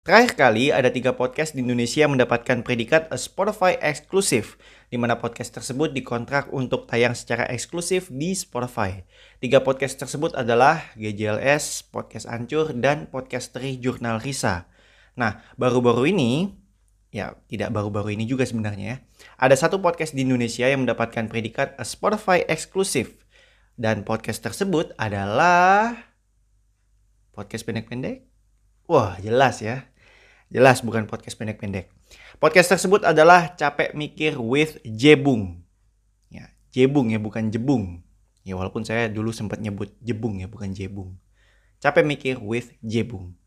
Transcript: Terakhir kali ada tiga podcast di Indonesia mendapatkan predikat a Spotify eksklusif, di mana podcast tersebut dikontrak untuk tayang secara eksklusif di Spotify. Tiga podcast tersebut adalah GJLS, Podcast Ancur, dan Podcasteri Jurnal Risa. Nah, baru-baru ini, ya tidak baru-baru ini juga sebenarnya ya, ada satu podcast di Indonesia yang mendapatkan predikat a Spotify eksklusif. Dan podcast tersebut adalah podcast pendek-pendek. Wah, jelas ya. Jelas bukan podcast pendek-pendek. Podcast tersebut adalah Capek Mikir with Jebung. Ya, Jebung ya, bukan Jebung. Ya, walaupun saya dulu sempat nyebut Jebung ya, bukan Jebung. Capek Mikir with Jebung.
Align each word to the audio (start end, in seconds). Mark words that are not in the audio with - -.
Terakhir 0.00 0.32
kali 0.32 0.72
ada 0.72 0.88
tiga 0.88 1.12
podcast 1.12 1.52
di 1.52 1.60
Indonesia 1.60 2.08
mendapatkan 2.08 2.64
predikat 2.64 3.12
a 3.12 3.20
Spotify 3.20 3.76
eksklusif, 3.84 4.56
di 4.88 4.96
mana 4.96 5.20
podcast 5.20 5.52
tersebut 5.52 5.92
dikontrak 5.92 6.48
untuk 6.56 6.88
tayang 6.88 7.12
secara 7.12 7.44
eksklusif 7.52 8.08
di 8.08 8.32
Spotify. 8.32 9.04
Tiga 9.44 9.60
podcast 9.60 10.00
tersebut 10.00 10.32
adalah 10.32 10.88
GJLS, 10.96 11.92
Podcast 11.92 12.24
Ancur, 12.32 12.72
dan 12.80 13.12
Podcasteri 13.12 13.76
Jurnal 13.76 14.24
Risa. 14.24 14.72
Nah, 15.20 15.44
baru-baru 15.60 16.08
ini, 16.08 16.48
ya 17.12 17.36
tidak 17.52 17.68
baru-baru 17.68 18.16
ini 18.16 18.24
juga 18.24 18.48
sebenarnya 18.48 18.96
ya, 18.96 18.96
ada 19.36 19.52
satu 19.52 19.84
podcast 19.84 20.16
di 20.16 20.24
Indonesia 20.24 20.64
yang 20.64 20.88
mendapatkan 20.88 21.28
predikat 21.28 21.76
a 21.76 21.84
Spotify 21.84 22.40
eksklusif. 22.48 23.20
Dan 23.76 24.08
podcast 24.08 24.40
tersebut 24.40 24.96
adalah 24.96 25.92
podcast 27.36 27.68
pendek-pendek. 27.68 28.24
Wah, 28.88 29.20
jelas 29.20 29.60
ya. 29.60 29.89
Jelas 30.50 30.82
bukan 30.82 31.06
podcast 31.06 31.38
pendek-pendek. 31.38 31.94
Podcast 32.42 32.74
tersebut 32.74 33.06
adalah 33.06 33.54
Capek 33.54 33.94
Mikir 33.94 34.34
with 34.34 34.82
Jebung. 34.82 35.62
Ya, 36.26 36.50
Jebung 36.74 37.14
ya, 37.14 37.22
bukan 37.22 37.54
Jebung. 37.54 38.02
Ya, 38.42 38.58
walaupun 38.58 38.82
saya 38.82 39.06
dulu 39.06 39.30
sempat 39.30 39.62
nyebut 39.62 39.94
Jebung 40.02 40.42
ya, 40.42 40.50
bukan 40.50 40.74
Jebung. 40.74 41.14
Capek 41.78 42.02
Mikir 42.02 42.36
with 42.42 42.74
Jebung. 42.82 43.38